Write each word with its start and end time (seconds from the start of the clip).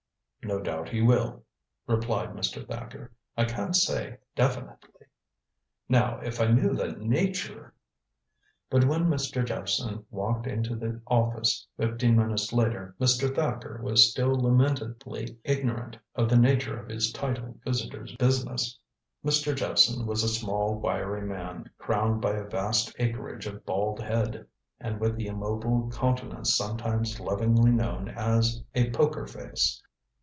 "No 0.43 0.59
doubt 0.59 0.89
he 0.89 1.03
will," 1.03 1.43
replied 1.85 2.31
Mr. 2.33 2.67
Thacker. 2.67 3.11
"I 3.37 3.45
can't 3.45 3.75
say 3.75 4.17
definitely. 4.35 5.05
Now, 5.87 6.17
if 6.23 6.41
I 6.41 6.47
knew 6.47 6.73
the 6.73 6.93
nature" 6.93 7.75
But 8.71 8.85
when 8.85 9.05
Mr. 9.05 9.45
Jephson 9.45 10.03
walked 10.09 10.47
into 10.47 10.75
the 10.75 10.99
office 11.05 11.67
fifteen 11.77 12.15
minutes 12.17 12.51
later 12.51 12.95
Mr. 12.99 13.33
Thacker 13.33 13.81
was 13.83 14.09
still 14.09 14.33
lamentably 14.33 15.37
ignorant 15.43 15.97
of 16.15 16.27
the 16.27 16.39
nature 16.39 16.77
of 16.79 16.89
his 16.89 17.11
titled 17.13 17.59
visitor's 17.63 18.15
business. 18.15 18.79
Mr. 19.23 19.55
Jephson 19.55 20.07
was 20.07 20.23
a 20.23 20.27
small 20.27 20.73
wiry 20.73 21.21
man, 21.21 21.69
crowned 21.77 22.19
by 22.19 22.31
a 22.31 22.49
vast 22.49 22.95
acreage 22.97 23.45
of 23.45 23.63
bald 23.63 23.99
head, 24.01 24.47
and 24.79 24.99
with 24.99 25.15
the 25.17 25.27
immobile 25.27 25.91
countenance 25.93 26.55
sometimes 26.57 27.19
lovingly 27.19 27.71
known 27.71 28.09
as 28.09 28.63
a 28.73 28.89
"poker 28.89 29.27
face." 29.27 29.83